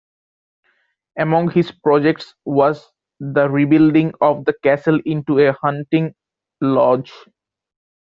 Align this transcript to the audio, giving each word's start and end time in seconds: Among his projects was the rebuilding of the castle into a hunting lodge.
Among 1.19 1.51
his 1.51 1.71
projects 1.71 2.33
was 2.43 2.89
the 3.19 3.47
rebuilding 3.51 4.13
of 4.19 4.45
the 4.45 4.53
castle 4.63 4.99
into 5.05 5.37
a 5.37 5.53
hunting 5.61 6.15
lodge. 6.59 7.13